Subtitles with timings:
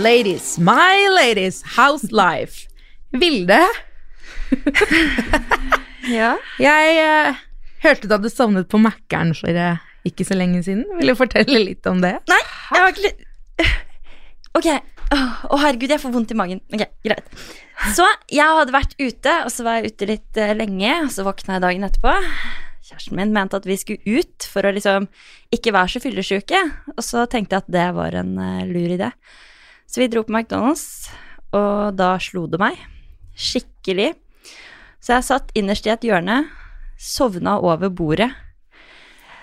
[0.00, 2.68] Ladies, my ladies, house life.
[3.12, 3.60] Vilde,
[6.18, 6.30] Ja.
[6.58, 7.40] jeg uh,
[7.84, 10.86] hørte du hadde sovnet på Mækkern for uh, ikke så lenge siden.
[10.98, 12.14] Vil du fortelle litt om det?
[12.30, 12.38] Nei,
[12.72, 13.68] jeg har ikke
[14.58, 14.70] Ok.
[15.10, 16.62] Å, herregud, jeg får vondt i magen.
[16.74, 17.28] Ok, greit.
[17.94, 21.26] Så jeg hadde vært ute, og så var jeg ute litt uh, lenge, og så
[21.26, 22.14] våkna jeg dagen etterpå.
[22.88, 25.10] Kjæresten min mente at vi skulle ut for å liksom
[25.54, 26.64] ikke være så fyllesyke,
[26.96, 29.12] og så tenkte jeg at det var en uh, lur idé.
[29.90, 31.10] Så vi dro på McDonald's,
[31.50, 32.78] og da slo det meg.
[33.34, 34.12] Skikkelig.
[35.02, 36.44] Så jeg satt innerst i et hjørne,
[37.00, 38.30] sovna over bordet.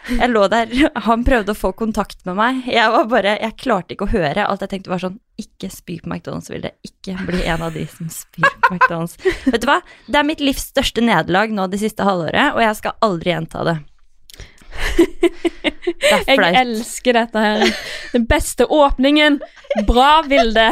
[0.07, 0.71] Jeg lå der,
[1.03, 2.61] han prøvde å få kontakt med meg.
[2.71, 4.45] Jeg var bare, jeg klarte ikke å høre.
[4.47, 6.71] Alt jeg tenkte var sånn, ikke spy på McDonald's, Vilde.
[6.87, 9.17] Ikke bli en av de som spyr på McDonald's.
[9.49, 9.81] Vet du hva?
[10.07, 13.67] Det er mitt livs største nederlag nå det siste halvåret, og jeg skal aldri gjenta
[13.67, 13.77] det.
[14.97, 17.77] Det er Jeg elsker dette her.
[18.13, 19.39] Den beste åpningen.
[19.87, 20.67] Bra, Vilde.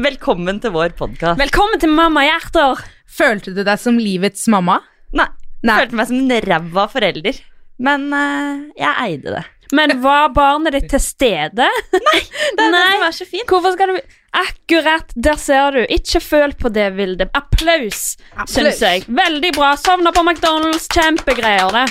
[0.00, 1.40] Velkommen til vår podkast.
[1.40, 2.80] Velkommen til Mamma Hjerter.
[3.18, 4.78] Følte du deg som livets mamma?
[5.16, 5.28] Nei,
[5.66, 5.78] Nei.
[5.82, 7.40] følte meg som en ræva forelder.
[7.82, 9.44] Men uh, jeg eide det.
[9.76, 11.66] Men var barnet ditt til stede?
[11.92, 12.20] Nei.
[12.56, 13.50] Det er det som er så fint.
[13.50, 13.98] Hvorfor skal du
[14.38, 15.80] Akkurat, der ser du.
[15.90, 17.26] Ikke føl på det, Vilde.
[17.34, 19.04] Applaus, syns jeg.
[19.08, 19.72] Veldig bra.
[19.80, 20.86] Sovna på McDonald's.
[20.94, 21.86] Kjempegreier, det.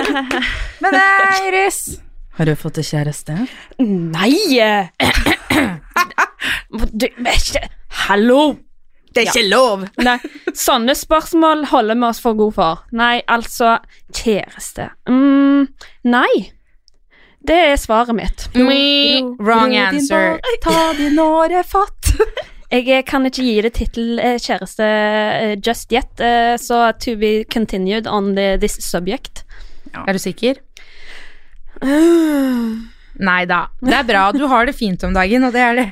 [0.82, 1.82] Men eh, Iris
[2.38, 3.36] Har du fått deg kjæreste?
[3.84, 4.32] Nei!
[6.70, 7.68] Du, ikke
[8.06, 8.42] Hallo!
[9.10, 9.82] Det er ikke lov!
[10.06, 10.16] Nei,
[10.54, 12.84] sånne spørsmål holder vi oss for god for.
[12.94, 13.78] Nei, altså
[14.14, 15.66] Kjæreste mm,
[16.06, 16.30] Nei.
[17.46, 18.46] Det er svaret mitt.
[18.54, 20.38] Me, wrong answer.
[20.64, 22.12] Ta din åre fatt.
[22.70, 26.22] Jeg eh, kan ikke gi det tittel eh, kjæreste eh, just yet,
[26.62, 29.42] så to be continued on the, this subject.
[30.06, 30.60] Er du sikker?
[33.20, 33.64] Nei da.
[33.82, 34.24] Det er bra.
[34.32, 35.86] Du har det fint om dagen, og det er det,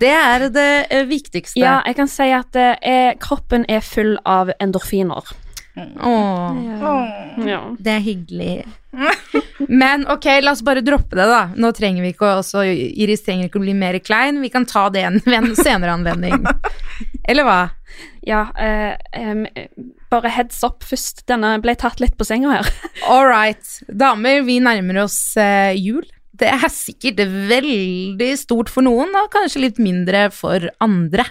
[0.00, 1.60] det, er det viktigste.
[1.60, 5.34] Ja, jeg kan si at eh, kroppen er full av endorfiner.
[5.76, 7.60] Åh, Ja.
[7.80, 8.64] det er hyggelig.
[9.68, 11.42] Men ok, la oss bare droppe det, da.
[11.56, 14.42] Nå trenger vi ikke også Iris trenger ikke å bli mer klein.
[14.42, 16.44] Vi kan ta det en, ved en senere anledning.
[17.24, 17.60] Eller hva?
[18.26, 19.46] Ja, eh, um,
[20.12, 21.24] bare heads up først.
[21.30, 22.68] Denne ble tatt litt på senga her.
[23.08, 23.64] All right.
[23.88, 26.04] Damer, vi nærmer oss eh, jul.
[26.36, 31.26] Det er sikkert veldig stort for noen, og kanskje litt mindre for andre.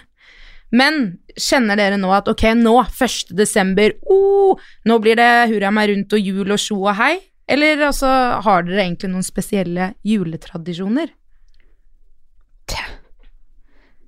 [0.71, 1.01] Men
[1.35, 3.33] kjenner dere nå at ok, nå, 1.
[3.35, 7.15] desember, oh, nå blir det hurra meg rundt og jul og tjo og hei?
[7.51, 8.07] Eller altså,
[8.45, 11.11] har dere egentlig noen spesielle juletradisjoner?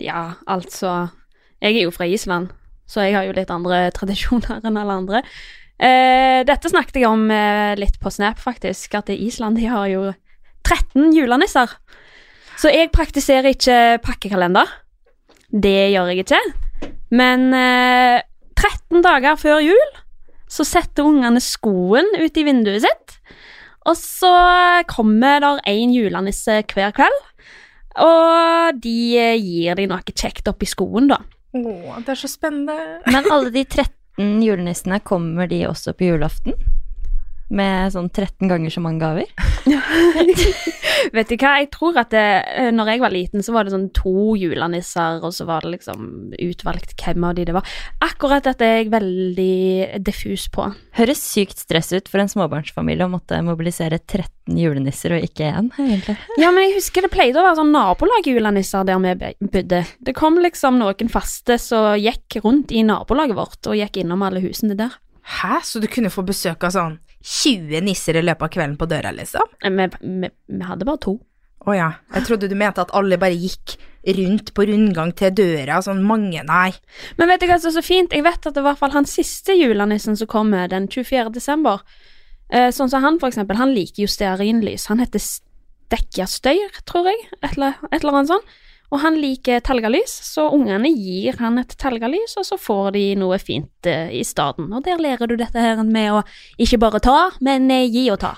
[0.03, 1.09] Ja, altså
[1.63, 2.49] Jeg er jo fra Island,
[2.87, 5.21] så jeg har jo litt andre tradisjoner enn alle andre.
[5.79, 10.09] Eh, dette snakket jeg om eh, litt på Snap, faktisk, at Island de har jo
[10.63, 11.71] 13 julenisser.
[12.59, 14.69] Så jeg praktiserer ikke pakkekalender.
[15.53, 16.39] Det gjør jeg ikke.
[17.13, 18.23] Men eh,
[18.57, 19.99] 13 dager før jul
[20.53, 23.15] så setter ungene skoen ut i vinduet sitt,
[23.89, 24.33] og så
[24.89, 27.19] kommer der én julenisse hver kveld.
[28.01, 31.19] Og de eh, gir deg noe kjekt oppi skoen, da.
[31.53, 32.77] Å, det er så spennende.
[33.05, 36.57] Men alle de 13 julenissene, kommer de også på julaften?
[37.53, 39.29] Med sånn 13 ganger så mange gaver?
[41.13, 42.23] Vet du hva, jeg tror at det,
[42.55, 45.75] eh, når jeg var liten, så var det sånn to julenisser, og så var det
[45.75, 47.67] liksom utvalgt hvem av de det var.
[48.05, 50.69] Akkurat dette er jeg veldig diffus på.
[50.97, 55.69] Høres sykt stress ut for en småbarnsfamilie å måtte mobilisere 13 julenisser og ikke én,
[55.77, 56.17] egentlig.
[56.41, 59.83] Ja, men jeg husker det pleide å være sånn nabolag-julenisser der vi bodde.
[60.01, 64.43] Det kom liksom noen faste som gikk rundt i nabolaget vårt, og gikk innom alle
[64.43, 64.97] husene der.
[65.23, 65.61] Hæ?
[65.63, 69.13] Så du kunne få besøk av sånn 20 nisser i løpet av kvelden på døra,
[69.15, 69.47] liksom?
[69.63, 69.87] Eh, Vi,
[70.23, 71.17] vi, vi hadde bare to.
[71.63, 71.89] Å ja.
[72.13, 73.77] Jeg trodde du mente at alle bare gikk
[74.17, 76.73] rundt på rundgang til døra, sånn mange, nei.
[77.15, 78.11] Men vet du hva som er så fint?
[78.11, 81.31] Jeg vet at det var i hvert fall han siste julenissen som kommer den 24.
[81.31, 81.79] desember.
[82.51, 83.55] Eh, sånn som han, for eksempel.
[83.61, 84.89] Han liker jo stearinlys.
[84.91, 85.23] Han heter
[85.93, 87.23] Dekkja Støyr, tror jeg.
[87.39, 88.59] Et eller, et eller annet sånt.
[88.93, 93.39] Og han liker telgelys, så ungene gir han et telgelys, og så får de noe
[93.41, 94.67] fint eh, i stedet.
[94.69, 96.19] Og der lærer du dette her med å
[96.61, 98.35] ikke bare ta, men eh, gi og ta.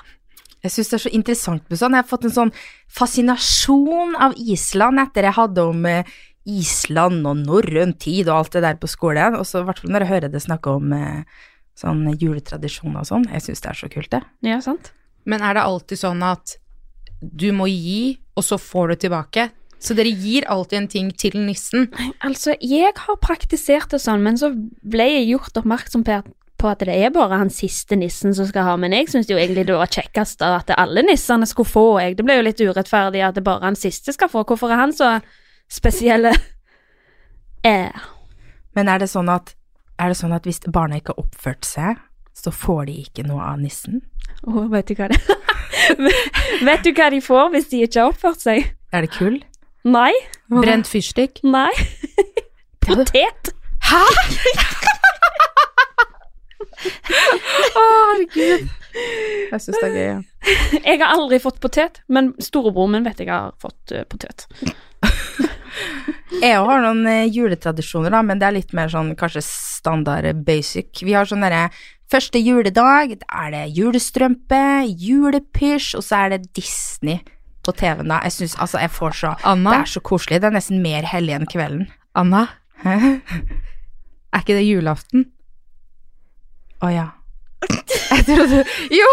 [0.63, 1.97] Jeg syns det er så interessant med sånn.
[1.97, 2.53] Jeg har fått en sånn
[2.95, 6.15] fascinasjon av Island etter jeg hadde om eh,
[6.47, 9.35] Island og norrøn tid og alt det der på skolen.
[9.35, 10.95] Og så i hvert fall når jeg hører det snakke om
[11.75, 13.27] sånn juletradisjoner og sånn.
[13.33, 14.23] Jeg syns det er så kult, det.
[14.47, 14.93] Ja, sant?
[15.27, 16.55] Men er det alltid sånn at
[17.19, 19.49] du må gi, og så får du tilbake?
[19.79, 21.89] Så dere gir alltid en ting til nissen?
[22.23, 24.51] Altså, jeg har praktisert det sånn, men så
[24.81, 26.29] ble jeg gjort oppmerksom på at,
[26.61, 29.37] på at det er bare han siste nissen som skal ha, men jeg syns jo
[29.37, 32.17] egentlig det var kjekkest at alle nissene skulle få, jeg.
[32.17, 34.45] Det ble jo litt urettferdig at det bare han siste skal få.
[34.47, 35.17] Hvorfor er han så
[35.71, 36.33] spesielle
[37.67, 38.03] eh.
[38.75, 39.53] Men er det sånn at,
[40.01, 41.99] er det sånn at hvis barna ikke har oppført seg,
[42.35, 44.01] så får de ikke noe av nissen?
[44.43, 45.19] Å, vet du hva det
[46.67, 48.71] Vet du hva de får hvis de ikke har oppført seg?
[48.95, 49.37] Er det kull?
[49.85, 50.13] Nei.
[50.49, 51.43] Brent fyrstikk.
[51.45, 51.69] Nei.
[52.85, 53.51] Potet.
[53.85, 54.01] Hæ?!
[57.75, 58.65] Å, herregud.
[58.95, 60.17] Jeg syns det er gøy, ja.
[60.89, 64.45] Jeg har aldri fått potet, men storebroren min vet jeg har fått uh, potet.
[66.41, 70.37] Jeg har noen eh, juletradisjoner, da, men det er litt mer sånn kanskje standard eh,
[70.37, 71.03] basic.
[71.03, 71.67] Vi har sånn derre
[72.11, 77.19] første juledag, da er det julestrømpe, julepysj, og så er det Disney
[77.65, 78.21] på TV-en, da.
[78.27, 79.73] Jeg synes, altså, jeg får så Anna?
[79.73, 80.41] Det er så koselig.
[80.41, 81.87] Det er nesten mer hellig enn kvelden.
[82.15, 82.45] Anna,
[82.83, 82.95] Hæ?
[84.35, 85.29] er ikke det julaften?
[86.83, 87.05] Å ja.
[88.11, 88.59] Jeg trodde
[88.93, 89.05] Jo!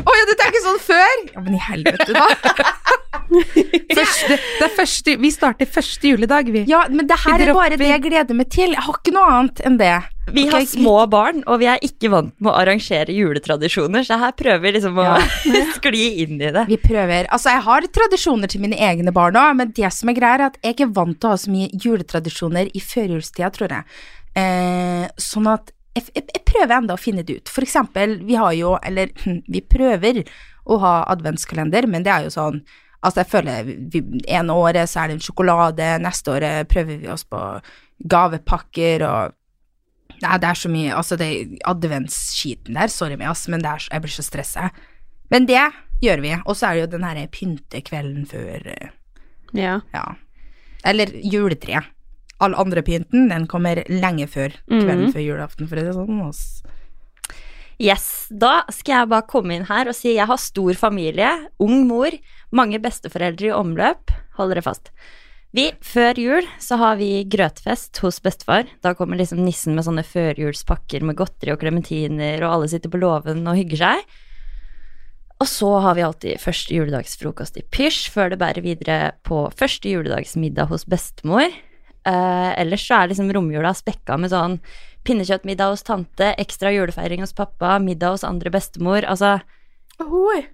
[0.00, 1.20] Å ja, dette er ikke sånn før!
[1.30, 2.26] Ja, men i helvete, da.
[3.30, 6.64] Første, det er første, vi starter første juledag, vi.
[6.70, 8.74] Ja, men det her er bare det jeg gleder meg til.
[8.74, 9.92] Jeg har ikke noe annet enn det.
[10.34, 14.34] Vi har små barn, og vi er ikke vant med å arrangere juletradisjoner, så her
[14.38, 15.08] prøver vi liksom å
[15.76, 16.66] skli inn i det.
[16.70, 17.28] Vi prøver.
[17.32, 20.46] Altså, jeg har tradisjoner til mine egne barn òg, men det som er greia, er
[20.50, 24.00] at jeg er vant til å ha så mye juletradisjoner i førjulstida, tror jeg.
[24.40, 27.50] Eh, sånn at jeg, jeg, jeg prøver enda å finne det ut.
[27.50, 29.10] For eksempel, vi har jo, eller
[29.54, 30.22] vi prøver
[30.70, 32.62] å ha adventskalender, men det er jo sånn
[33.00, 37.08] Altså, jeg føler vi, En året så er det en sjokolade, neste året prøver vi
[37.08, 37.38] oss på
[38.12, 39.32] gavepakker og
[40.22, 41.28] Nei, det er så mye Altså, det
[41.64, 44.70] adventsskiten der, sorry meg, ass, men det er, jeg blir så stressa.
[45.30, 45.62] Men det
[46.02, 46.34] gjør vi.
[46.44, 48.90] Og så er det jo den herre pyntekvelden før eh,
[49.56, 49.80] Ja.
[49.94, 50.04] Ja.
[50.84, 51.84] Eller juletreet.
[52.40, 55.12] All andre pynten, den kommer lenge før kvelden Mhm.
[55.12, 56.28] før julaften, for å si det sånn.
[56.28, 56.62] ass.
[57.80, 61.86] Yes, Da skal jeg bare komme inn her og si jeg har stor familie, ung
[61.88, 62.10] mor,
[62.52, 64.10] mange besteforeldre i omløp.
[64.36, 64.90] Hold dere fast.
[65.56, 68.68] Vi, Før jul så har vi grøtfest hos bestefar.
[68.84, 73.00] Da kommer liksom nissen med sånne førjulspakker med godteri og klementiner, og alle sitter på
[73.02, 74.04] låven og hygger seg.
[75.40, 79.90] Og så har vi alltid første juledagsfrokost i pysj, før det bærer videre på første
[79.90, 81.48] juledagsmiddag hos bestemor.
[82.06, 84.60] Eh, ellers så er liksom romjula spekka med sånn
[85.08, 89.02] pinnekjøttmiddag hos tante, ekstra julefeiring hos pappa, middag hos andre bestemor.
[89.02, 89.40] Altså,
[89.98, 90.44] Ohoi.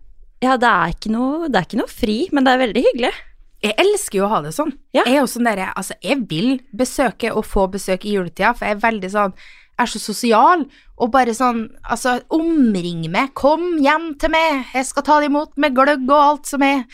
[0.40, 3.16] ja, det er ikke noe, det er ikke noe fri, men det er veldig hyggelig.
[3.64, 4.73] Jeg elsker jo å ha det sånn.
[4.93, 5.03] Ja.
[5.06, 8.67] Jeg er jo sånn derre Altså, jeg vil besøke og få besøk i juletida, for
[8.69, 9.32] jeg er veldig sånn
[9.79, 10.62] er så sosial,
[10.97, 15.53] og bare sånn Altså, omring meg, kom hjem til meg, jeg skal ta det imot
[15.61, 16.85] med gløgg og alt som er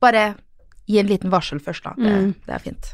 [0.00, 0.34] Bare
[0.88, 1.92] gi en liten varsel først, da.
[1.96, 2.34] Det, Mm.
[2.46, 2.86] det er fint.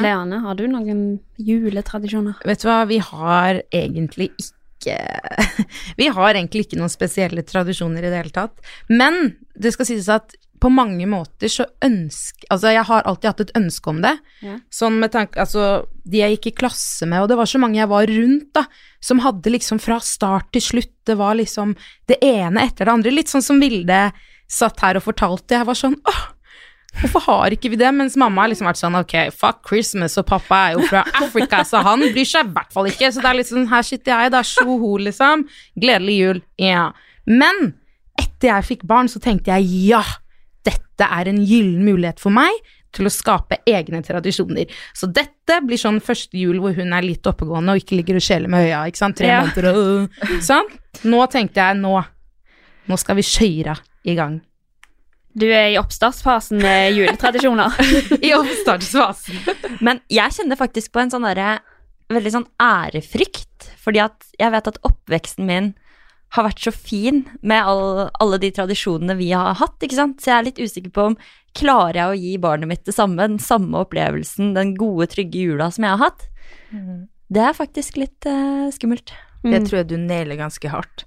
[0.00, 2.38] Leane, har du noen juletradisjoner?
[2.46, 4.54] Vet du hva, vi har egentlig ikke
[6.00, 8.58] Vi har egentlig ikke noen spesielle tradisjoner i det hele tatt.
[8.88, 13.42] Men det skal sies at på mange måter så ønsker Altså, jeg har alltid hatt
[13.44, 14.12] et ønske om det.
[14.44, 14.58] Ja.
[14.72, 17.80] Sånn med tanke Altså, de jeg gikk i klasse med, og det var så mange
[17.80, 18.64] jeg var rundt, da,
[19.04, 21.74] som hadde liksom fra start til slutt Det var liksom
[22.08, 23.12] det ene etter det andre.
[23.12, 24.06] Litt sånn som Vilde
[24.50, 25.56] satt her og fortalte.
[25.56, 26.22] Jeg var sånn åh,
[26.94, 27.90] Hvorfor har ikke vi det?
[27.96, 31.64] Mens mamma har liksom vært sånn ok, fuck Christmas, og pappa er jo fra Afrika,
[31.66, 33.10] så han bryr seg i hvert fall ikke.
[33.10, 35.42] Så det er litt sånn, her sitter jeg, da, sjoho, liksom.
[35.74, 36.44] Gledelig jul.
[36.62, 36.84] Ja.
[37.26, 37.72] Men
[38.20, 40.04] etter jeg fikk barn, så tenkte jeg ja,
[40.64, 42.52] dette er en gyllen mulighet for meg
[42.94, 44.70] til å skape egne tradisjoner.
[44.94, 48.22] Så dette blir sånn første jul hvor hun er litt oppegående og ikke ligger og
[48.22, 49.16] skjeler med øya, ikke sant.
[49.18, 49.40] Tre Ja.
[49.42, 50.34] måneder og øh.
[50.50, 50.70] Sånn.
[51.10, 51.94] Nå tenkte jeg nå,
[52.86, 53.74] nå skal vi skøyra
[54.06, 54.38] i gang.
[55.34, 57.74] Du er i oppstartsfasen med juletradisjoner.
[58.28, 59.80] I oppstartsfasen.
[59.82, 61.56] Men jeg kjenner faktisk på en sånn derre
[62.14, 65.72] veldig sånn ærefrykt, fordi at jeg vet at oppveksten min
[66.34, 70.20] har vært så fin med all, alle de tradisjonene vi har hatt, ikke sant.
[70.20, 71.16] Så jeg er litt usikker på om
[71.54, 75.70] klarer jeg å gi barnet mitt det samme, den samme opplevelsen, den gode, trygge jula
[75.70, 76.24] som jeg har hatt.
[77.30, 79.14] Det er faktisk litt uh, skummelt.
[79.44, 79.66] Det Mm.
[79.68, 81.04] tror jeg du nailer ganske hardt.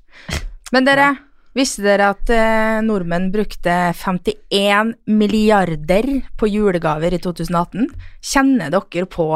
[0.71, 1.09] Men dere,
[1.57, 6.07] visste dere at uh, nordmenn brukte 51 milliarder
[6.37, 7.89] på julegaver i 2018?
[8.21, 9.27] Kjenner dere på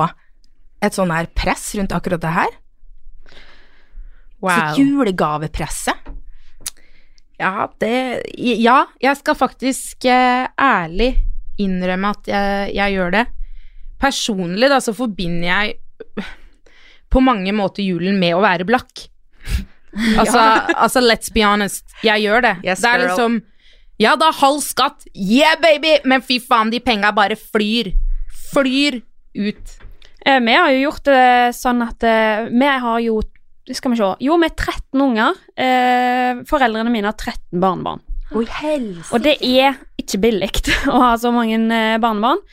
[0.81, 2.60] et sånn her press rundt akkurat det her?
[4.41, 6.09] Så julegavepresset?
[7.41, 11.15] Ja, det Ja, jeg skal faktisk eh, ærlig
[11.61, 13.25] innrømme at jeg, jeg gjør det.
[14.01, 16.25] Personlig, da, så forbinder jeg
[17.11, 19.07] på mange måter julen med å være blakk.
[19.91, 20.39] Altså,
[20.79, 22.51] altså let's be honest, jeg gjør det.
[22.63, 23.41] Yes, det er liksom
[23.99, 25.97] Ja, er halv skatt, yeah, baby!
[26.07, 27.89] Men fy faen, de penga bare flyr.
[28.53, 29.01] Flyr
[29.35, 29.73] ut.
[30.23, 31.25] Eh, Vi har jo gjort det
[31.59, 33.19] sånn at eh, vi har jo
[33.77, 34.09] Skal vi se.
[34.25, 35.39] Jo, vi er 13 unger.
[35.55, 38.03] Eh, foreldrene mine har 13 barnebarn.
[38.31, 38.45] Oi.
[39.11, 40.51] Og det er ikke billig
[40.91, 42.43] å ha så mange eh, barnebarn.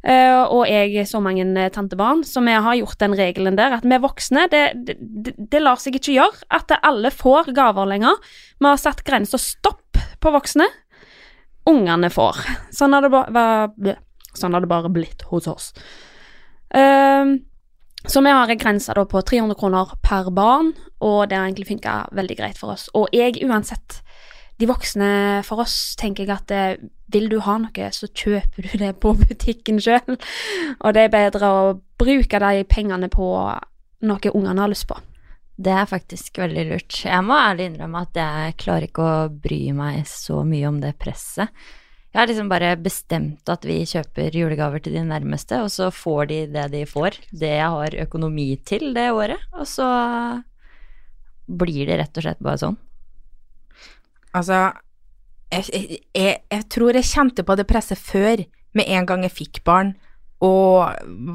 [0.00, 3.82] Uh, og jeg så mange eh, tantebarn, så vi har gjort den regelen der at
[3.84, 4.94] vi voksne Det, det,
[5.36, 8.16] det, lar seg ikke gjøre at alle får gaver lenger.
[8.56, 10.64] Vi har satt grensa stopp på voksne.
[11.68, 12.40] Ungene får.
[12.72, 13.98] Sånn har det, ba
[14.32, 15.68] sånn det bare blitt hos oss.
[16.72, 17.36] Eh,
[18.08, 21.96] så vi har en grense på 300 kroner per barn, og det har egentlig funka
[22.16, 22.88] veldig greit for oss.
[22.96, 24.00] Og jeg, uansett,
[24.60, 25.10] de voksne
[25.46, 26.80] for oss, tenker jeg at eh,
[27.12, 30.16] vil du ha noe, så kjøper du det på butikken sjøl.
[30.16, 31.62] Og det er bedre å
[32.00, 33.30] bruke de pengene på
[34.00, 34.96] noe ungene har lyst på.
[35.60, 37.02] Det er faktisk veldig lurt.
[37.04, 40.94] Jeg må ærlig innrømme at jeg klarer ikke å bry meg så mye om det
[41.00, 41.52] presset.
[42.10, 46.30] Jeg har liksom bare bestemt at vi kjøper julegaver til de nærmeste, og så får
[46.32, 49.86] de det de får, det jeg har økonomi til det året, og så
[51.46, 52.78] blir det rett og slett bare sånn.
[54.34, 54.58] Altså,
[55.54, 58.42] jeg, jeg, jeg, tror jeg kjente på det presset før,
[58.74, 59.94] med en gang jeg fikk barn
[60.42, 60.90] og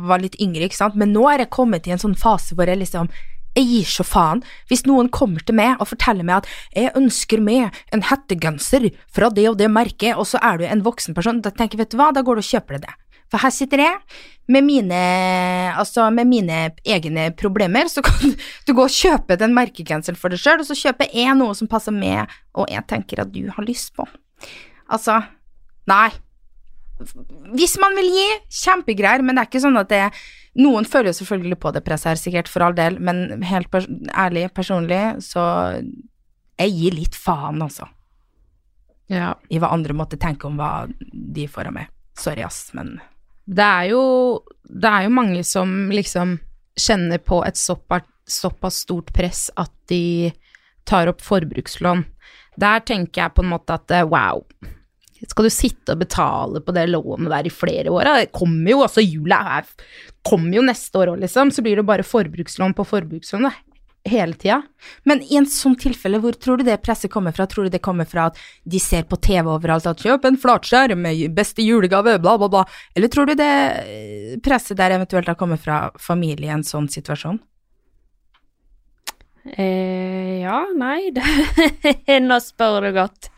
[0.08, 2.68] var litt yngre, ikke sant, men nå er jeg kommet i en sånn fase hvor
[2.68, 3.12] jeg liksom
[3.56, 4.44] jeg gir så faen.
[4.70, 9.32] Hvis noen kommer til meg og forteller meg at jeg ønsker meg en hettegenser fra
[9.34, 11.96] det og det merket, og så er du en voksen person, da tenker jeg, vet
[11.96, 12.96] du hva, da går du og kjøper deg det.
[13.34, 13.96] For her sitter jeg
[14.54, 14.98] med mine,
[15.74, 20.44] altså med mine egne problemer, så kan du, gå og kjøpe den merkegenseren for deg
[20.44, 23.66] sjøl, og så kjøper jeg noe som passer med, og jeg tenker at du har
[23.66, 24.06] lyst på.
[24.94, 25.24] Altså,
[25.90, 26.12] nei.
[27.56, 28.28] Hvis man vil gi,
[28.64, 30.04] kjempegreier, men det er ikke sånn at det
[30.56, 33.90] Noen føler jo selvfølgelig på det presset her, sikkert, for all del, men helt pers
[34.16, 35.44] ærlig, personlig, så
[36.58, 37.90] Jeg gir litt faen, altså,
[39.10, 39.34] Ja.
[39.52, 41.88] i hva andre måtte tenke om hva de får av meg.
[42.16, 43.02] Sorry, ass, men
[43.48, 46.40] Det er jo, det er jo mange som liksom
[46.80, 50.32] kjenner på et såpass, såpass stort press at de
[50.86, 52.06] tar opp forbrukslån.
[52.58, 54.46] Der tenker jeg på en måte at eh, wow,
[55.24, 58.10] skal du sitte og betale på det lånet der i flere år?
[58.20, 59.70] Det kommer jo, altså jula er,
[60.26, 63.54] kommer jo neste år òg, liksom, så blir det bare forbrukslån på forbrukslån da,
[64.06, 64.60] hele tida.
[65.04, 67.48] Men i en sånn tilfelle, hvor tror du det presset kommer fra?
[67.50, 71.08] Tror du det kommer fra at de ser på TV overalt at 'kjøp en flatskjerm,
[71.36, 72.64] beste julegave', bla, bla, bla?
[72.96, 76.90] Eller tror du det eh, presset der eventuelt har kommet fra familie i en sånn
[76.92, 77.40] situasjon?
[79.46, 83.30] Eh, ja, nei det, Nå spør du godt.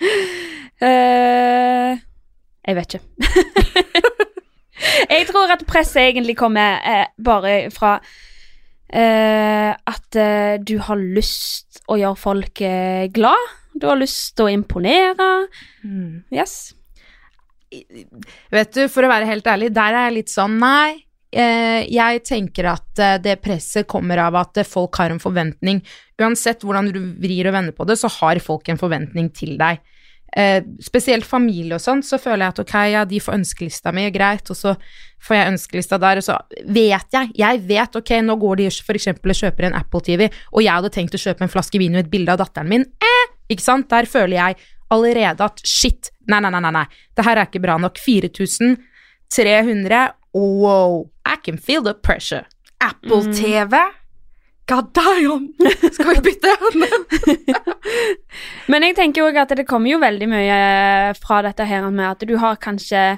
[0.84, 1.98] Eh,
[2.68, 3.30] jeg vet ikke.
[5.16, 7.96] jeg tror at presset egentlig kommer eh, bare fra
[8.92, 13.56] eh, at eh, du har lyst å gjøre folk eh, glad.
[13.78, 15.48] Du har lyst til å imponere.
[16.34, 16.76] Yes.
[18.54, 21.04] Vet du, for å være helt ærlig, der er jeg litt sånn nei.
[21.28, 25.82] Eh, jeg tenker at det presset kommer av at folk har en forventning.
[26.22, 29.82] Uansett hvordan du vrir og vender på det, så har folk en forventning til deg.
[30.36, 34.04] Eh, spesielt familie og sånn, så føler jeg at ok, ja, de får ønskelista mi,
[34.12, 34.74] greit, og så
[35.24, 36.36] får jeg ønskelista der, og så
[36.68, 40.66] vet jeg, jeg vet, ok, nå går de eksempel og kjøper en Apple TV, og
[40.66, 43.26] jeg hadde tenkt å kjøpe en flaske vin og et bilde av datteren min, eh,
[43.56, 44.60] ikke sant, der føler jeg
[44.94, 50.04] allerede at shit, nei, nei, nei, nei, nei, det her er ikke bra nok, 4300,
[50.36, 52.44] wow, I can feel the pressure.
[52.84, 53.80] Apple TV?
[54.68, 55.54] God damn!
[55.92, 56.52] Skal vi bytte?
[58.72, 60.58] Men jeg tenker jo at det kommer jo veldig mye
[61.16, 63.16] fra dette her med at du har kanskje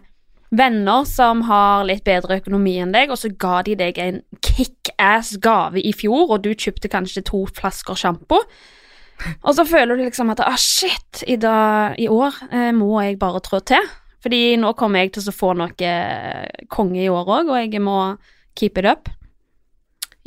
[0.53, 5.35] venner som har litt bedre økonomi enn deg, og så ga de deg en kickass
[5.41, 8.43] gave i fjor, og du kjøpte kanskje to flasker sjampo.
[9.41, 13.19] Og så føler du liksom at ah, shit, i, dag, i år eh, må jeg
[13.21, 13.89] bare trå til.
[14.23, 17.81] Fordi nå kommer jeg til å få noe eh, konge i år òg, og jeg
[17.83, 17.99] må
[18.59, 19.09] keep it up.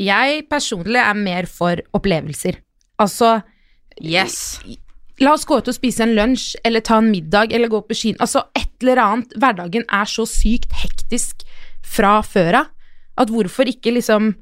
[0.02, 2.58] Jeg personlig er mer for opplevelser.
[3.02, 3.42] Altså,
[4.00, 4.58] Yes.
[5.20, 7.94] la oss gå ut og spise en lunsj, eller ta en middag, eller gå på
[7.94, 8.16] kino.
[8.24, 9.34] Altså, et eller annet.
[9.38, 11.44] Hverdagen er så sykt hektisk
[11.84, 12.72] fra før av,
[13.18, 14.34] at hvorfor ikke liksom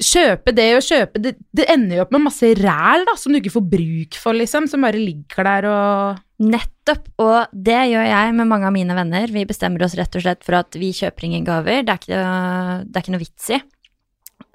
[0.00, 3.38] Kjøpe det og kjøpe det Det ender jo opp med masse ræl, da, som du
[3.38, 8.34] ikke får bruk for, liksom, som bare ligger der og Nettopp, og det gjør jeg
[8.34, 9.28] med mange av mine venner.
[9.30, 11.82] Vi bestemmer oss rett og slett for at vi kjøper ingen gaver.
[11.84, 12.20] Det er ikke,
[12.88, 13.58] det er ikke noe vits i.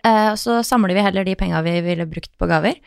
[0.05, 2.77] Eh, og så samler vi heller de penga vi ville brukt på gaver.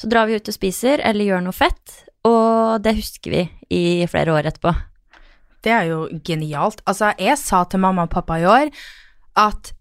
[0.00, 3.42] Så drar vi ut og spiser eller gjør noe fett, og det husker vi
[3.74, 4.72] i flere år etterpå.
[5.60, 6.80] Det er jo genialt.
[6.88, 8.72] Altså, jeg sa til mamma og pappa i år
[9.40, 9.74] at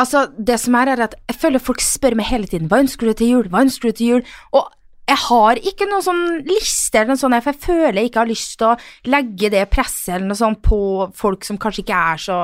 [0.00, 3.10] Altså, det som er, er at jeg føler folk spør meg hele tiden hva ønsker
[3.10, 4.22] du til jul, hva ønsker du til jul,
[4.56, 4.70] og
[5.04, 8.30] jeg har ikke noen sånn liste eller noe sånt, for jeg føler jeg ikke har
[8.30, 10.78] lyst til å legge det presset eller noe sånt på
[11.18, 12.38] folk som kanskje ikke er så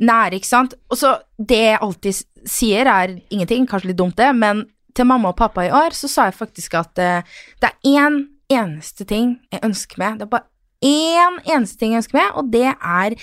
[0.00, 0.76] nære, ikke sant.
[0.90, 4.64] Og så det jeg alltid sier er ingenting, kanskje litt dumt det, men
[4.96, 8.22] til mamma og pappa i år så sa jeg faktisk at uh, det er én
[8.50, 10.48] eneste ting jeg ønsker meg, det er bare
[10.82, 13.14] én eneste ting jeg ønsker meg, og det er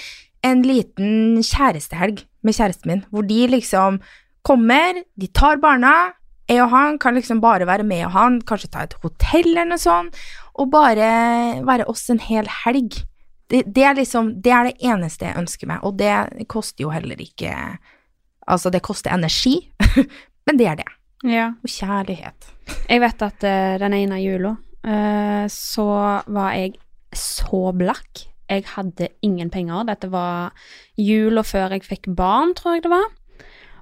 [0.48, 4.00] en liten kjærestehelg med kjæresten min, hvor de liksom
[4.48, 6.14] kommer, de tar barna,
[6.48, 9.68] jeg og han kan liksom bare være med og han, kanskje ta et hotell eller
[9.74, 10.16] noe sånt,
[10.56, 11.10] og bare
[11.68, 13.02] være oss en hel helg.
[13.48, 16.90] Det, det er liksom, det er det eneste jeg ønsker meg, og det koster jo
[16.92, 17.54] heller ikke,
[18.48, 19.56] altså det koster energi,
[20.48, 20.88] men det er det,
[21.24, 21.46] Ja.
[21.64, 22.50] og kjærlighet.
[22.90, 24.52] Jeg vet at uh, den ene jula
[24.84, 25.88] uh, så
[26.28, 26.76] var jeg
[27.16, 28.26] så blakk.
[28.52, 29.88] Jeg hadde ingen penger.
[29.88, 30.52] Dette var
[31.00, 33.08] jula før jeg fikk barn, tror jeg det var.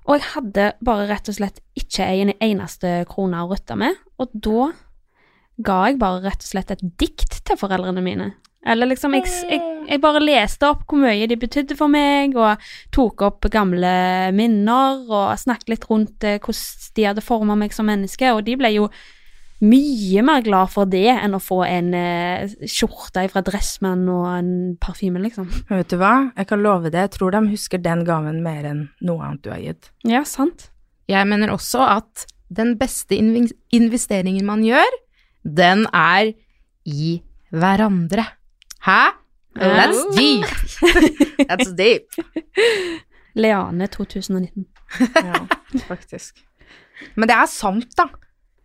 [0.05, 3.97] Og jeg hadde bare rett og slett ikke en eneste krone å rutte med.
[4.21, 4.69] Og da
[5.65, 8.31] ga jeg bare rett og slett et dikt til foreldrene mine.
[8.65, 12.61] Eller liksom, jeg, jeg, jeg bare leste opp hvor mye de betydde for meg, og
[12.95, 13.91] tok opp gamle
[14.35, 18.57] minner, og snakket litt rundt eh, hvordan de hadde formet meg som menneske, og de
[18.57, 18.89] ble jo
[19.63, 24.53] mye mer glad for det enn å få en eh, skjorte fra Dressmann og en
[24.81, 25.47] parfyme, liksom.
[25.71, 28.87] Vet du hva, jeg kan love det, jeg tror de husker den gaven mer enn
[29.05, 29.91] noe annet du har gitt.
[30.07, 30.69] Ja, sant.
[31.11, 34.97] Jeg mener også at den beste investeringen man gjør,
[35.45, 36.33] den er
[36.85, 37.19] i
[37.53, 38.25] hverandre.
[38.85, 39.01] Hæ?
[39.55, 40.45] That's deep.
[41.49, 42.03] That's deep.
[43.35, 44.65] Leane 2019.
[45.25, 45.45] Ja,
[45.87, 46.37] faktisk.
[47.15, 48.05] Men det er sant, da.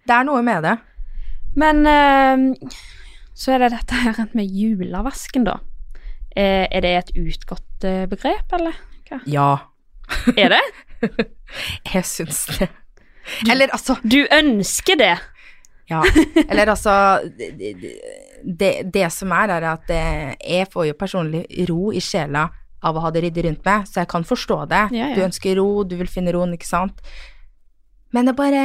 [0.07, 0.77] Det er noe med det.
[1.59, 2.69] Men eh,
[3.35, 5.57] så er det dette her med julevasken, da.
[6.37, 8.77] Eh, er det et utgått eh, begrep, eller?
[9.27, 9.57] Ja,
[10.39, 10.61] Er det?
[11.95, 12.69] jeg syns det.
[13.51, 15.17] Eller altså Du ønsker det?
[15.91, 16.01] Ja.
[16.49, 16.93] Eller altså
[18.43, 22.47] det, det, som er, er at eh, jeg får jo personlig ro i sjela
[22.81, 24.85] av å ha det ryddig rundt meg, så jeg kan forstå det.
[24.97, 25.17] Ja, ja.
[25.19, 27.03] Du ønsker ro, du vil finne roen, ikke sant.
[28.15, 28.63] Men det er bare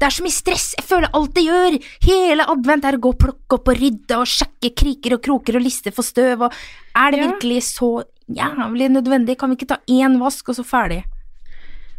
[0.00, 0.70] Det er så mye stress!
[0.78, 1.76] Jeg føler alt jeg gjør!
[2.06, 5.58] Hele advent er å gå og plukke opp og rydde og sjekke kriker og kroker
[5.60, 6.56] og lister for støv, og
[6.96, 7.28] er det Ja.
[7.28, 7.90] virkelig så
[8.26, 9.36] jævlig nødvendig?
[9.38, 11.02] Kan vi ikke ta én vask, og så ferdig?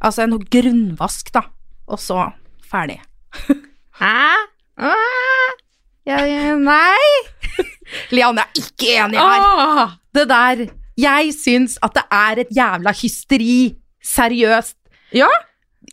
[0.01, 1.45] Altså en grunnvask, da,
[1.87, 2.25] og så
[2.65, 2.99] ferdig.
[3.95, 4.35] Hæ?
[4.75, 5.51] Ah,
[6.05, 7.11] ja, ja, nei.
[8.15, 9.45] Lianne er ikke enig her.
[9.45, 10.65] Åh, det der.
[10.99, 13.75] Jeg syns at det er et jævla hysteri.
[14.05, 14.77] Seriøst.
[15.15, 15.29] Ja?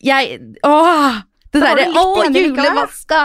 [0.02, 1.22] Jeg Åh!
[1.52, 3.22] Det derre Å, julevaska.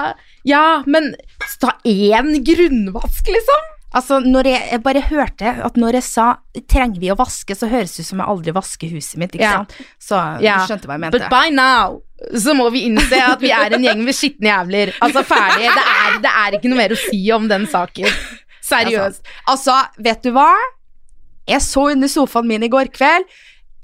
[0.47, 1.13] Ja, men
[1.61, 3.67] ta én grunnvask, liksom.
[3.95, 6.25] Altså, når jeg, jeg bare hørte at når jeg sa
[6.67, 9.47] 'trenger vi å vaske', så høres det ut som jeg aldri vasker huset mitt, ikke
[9.47, 9.63] yeah.
[9.63, 9.77] sant?
[9.95, 11.17] Så du skjønte hva jeg mente.
[11.17, 12.03] But by now
[12.35, 14.91] så må vi innse at vi er en gjeng med skitne jævler.
[15.05, 15.69] Altså, ferdig.
[15.71, 18.09] Det er, det er ikke noe mer å si om den saken.
[18.67, 19.21] Seriøst.
[19.47, 20.49] Altså, vet du hva?
[21.47, 23.23] Jeg så under sofaen min i går kveld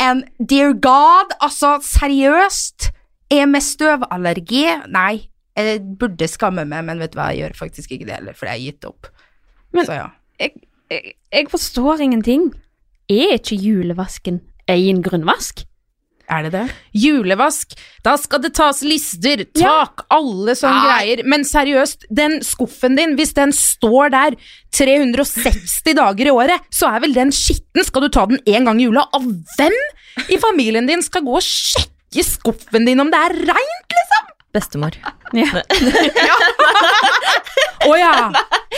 [0.04, 2.90] en Dear God, altså seriøst.
[3.32, 4.66] Er med støvallergi?
[4.92, 8.36] Nei, jeg burde skamme meg, men vet du hva, jeg gjør faktisk ikke det heller,
[8.38, 9.08] for jeg har gitt opp.
[9.74, 10.10] Men- Så ja.
[10.42, 10.52] Jeg,
[10.92, 12.50] jeg, jeg forstår ingenting.
[13.10, 15.64] Er ikke julevasken en grunnvask?
[16.32, 16.62] Er det det?
[16.96, 17.74] Julevask,
[18.06, 20.86] da skal det tas lister, tak, alle sånne Nei.
[20.88, 21.24] greier.
[21.30, 24.38] Men seriøst, den skuffen din, hvis den står der
[24.74, 27.84] 360 dager i året, så er vel den skitten.
[27.84, 29.04] Skal du ta den én gang i jula?
[29.14, 29.24] Av
[29.58, 29.76] hvem
[30.32, 34.24] i familien din skal gå og sjekke skuffen din om det er reint, liksom?
[34.54, 34.94] Bestemor.
[35.34, 35.50] Ja.
[37.90, 38.12] Å ja.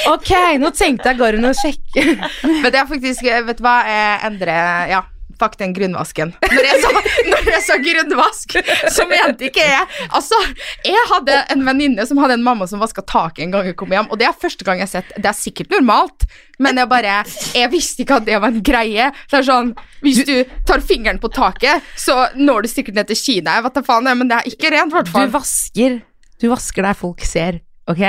[0.08, 0.29] Ok,
[0.62, 2.05] nå tenkte jeg går hun og sjekke.
[2.47, 5.01] Men det er faktisk, vet du hva, jeg endrer Ja,
[5.39, 6.34] fuck den grunnvasken.
[6.56, 6.91] Når jeg sa,
[7.32, 8.56] når jeg sa grunnvask,
[8.95, 10.38] så mente ikke jeg Altså,
[10.86, 13.95] jeg hadde en venninne som hadde en mamma som vaska taket en gang hun kom
[13.95, 16.28] hjem, og det er første gang jeg har sett Det er sikkert normalt,
[16.62, 17.17] men jeg bare
[17.56, 19.10] Jeg visste ikke at det var en greie.
[19.32, 19.74] Det er sånn
[20.06, 20.36] Hvis du
[20.67, 24.12] tar fingeren på taket, så når du sikkert ned til Kina, jeg vet da faen,
[24.12, 26.00] men det er ikke rent, i hvert Du vasker
[26.41, 28.06] Du vasker der folk ser, ok?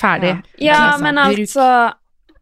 [0.00, 0.36] Ferdig.
[0.56, 1.64] Ja, ja men altså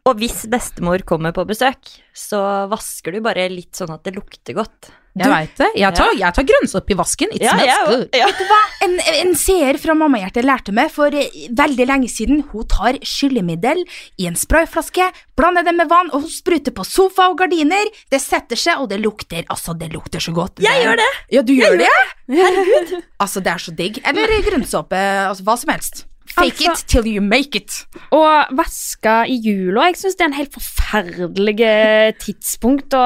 [0.07, 4.57] Og hvis bestemor kommer på besøk, så vasker du bare litt sånn at det lukter
[4.57, 4.93] godt.
[5.19, 5.69] Jeg veit det.
[5.79, 6.31] Jeg tar, ja.
[6.35, 7.33] tar grønnsopp i vasken.
[7.35, 8.37] It smells jeg good.
[8.39, 12.45] du hva En, en seer fra Mammahjertet lærte meg for eh, veldig lenge siden.
[12.53, 13.83] Hun tar skyllemiddel
[14.21, 15.09] i en sprayflaske,
[15.39, 17.91] blander det med vann, og hun spruter på sofa og gardiner.
[18.13, 20.63] Det setter seg, og det lukter Altså, det lukter så godt.
[20.63, 21.11] Jeg gjør det!
[21.35, 21.91] Ja, du gjør det?
[22.31, 22.95] Herregud.
[23.19, 23.99] Altså, det er så digg.
[24.07, 25.03] Eller grønnsåpe.
[25.27, 26.05] Altså, hva som helst.
[26.39, 27.87] Fake Altså- it till you make it.
[28.15, 33.05] Og vaske i jula Jeg syns det er en helt forferdelig eh, tidspunkt å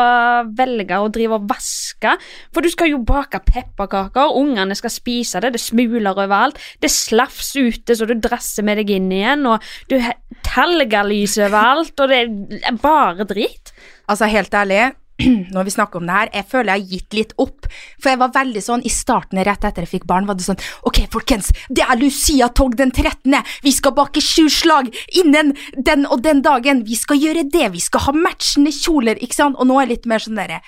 [0.57, 2.17] velge å drive og vaske.
[2.53, 6.59] For du skal jo bake pepperkaker, ungene skal spise det, det smuler overalt.
[6.83, 10.15] Det slafs ute så du drasser med deg inn igjen, og du har
[10.45, 12.23] talgalys overalt, og det
[12.63, 13.73] er bare drit.
[14.09, 14.93] Altså, helt ærlig,
[15.55, 17.69] når vi snakker om det her, jeg føler jeg har gitt litt opp.
[18.01, 20.61] For jeg var veldig sånn, i starten rett etter jeg fikk barn, var det sånn
[20.89, 23.37] Ok, folkens, det er Lucia-tog den 13.
[23.65, 26.85] Vi skal bake sju slag innen den og den dagen.
[26.89, 27.69] Vi skal gjøre det.
[27.77, 29.61] Vi skal ha matchende kjoler, ikke sant?
[29.61, 30.63] Og nå er jeg litt mer sånn derre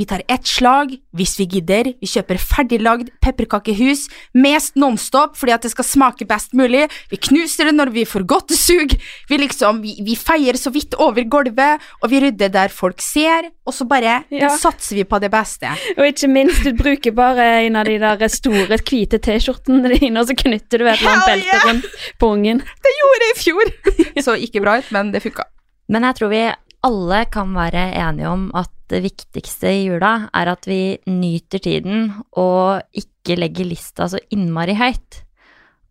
[0.00, 1.90] vi tar ett slag hvis vi gidder.
[2.00, 6.86] Vi kjøper ferdiglagd pepperkakehus mest nonstop fordi at det skal smake best mulig.
[7.10, 8.94] Vi knuser det når vi får godtesug.
[9.28, 13.50] Vi liksom, vi, vi feier så vidt over gulvet, og vi rydder der folk ser,
[13.68, 14.48] og så bare Ja.
[14.56, 15.68] satser vi på det beste.
[15.98, 20.30] Og ikke minst, du bruker bare en av de der store, hvite T-skjortene dine, og
[20.30, 21.68] så knytter du et eller annet belte yeah!
[21.68, 21.86] rundt
[22.18, 22.64] på ungen.
[22.64, 23.72] Det gjorde jeg i fjor!
[24.26, 25.44] så ikke bra ut, men det funka.
[25.90, 26.44] Men jeg tror vi
[26.86, 32.06] alle kan være enige om at det viktigste i jula er at vi nyter tiden
[32.40, 35.22] og ikke legger lista så innmari høyt.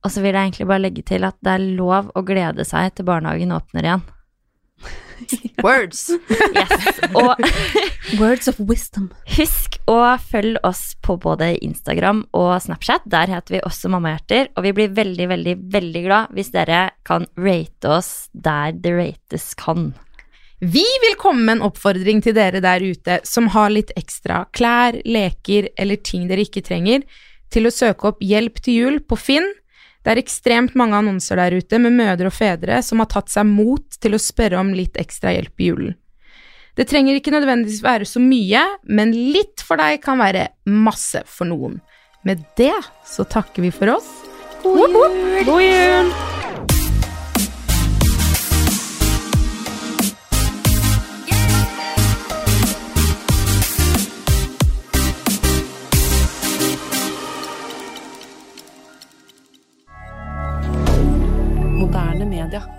[0.03, 2.95] Og så vil jeg egentlig bare legge til at det er lov å glede seg
[2.95, 4.07] til barnehagen åpner igjen.
[5.65, 6.05] Words.
[6.55, 6.99] Yes.
[7.11, 7.35] Og
[8.21, 9.09] Words of wisdom.
[9.35, 13.03] husk å følge oss på både Instagram og Snapchat.
[13.11, 14.53] Der heter vi også Mammahjerter.
[14.55, 19.51] Og vi blir veldig, veldig, veldig glad hvis dere kan rate oss der det rates
[19.59, 19.91] kan.
[20.59, 24.97] Vi vil komme med en oppfordring til dere der ute som har litt ekstra klær,
[25.07, 27.05] leker eller ting dere ikke trenger,
[27.49, 29.47] til å søke opp Hjelp til jul på Finn.
[30.03, 33.47] Det er ekstremt mange annonser der ute med mødre og fedre som har tatt seg
[33.47, 35.95] mot til å spørre om litt ekstra hjelp i julen.
[36.75, 41.49] Det trenger ikke nødvendigvis være så mye, men litt for deg kan være masse for
[41.49, 41.79] noen.
[42.27, 42.75] Med det
[43.07, 44.11] så takker vi for oss.
[44.63, 46.38] God jul!
[62.55, 62.78] القادة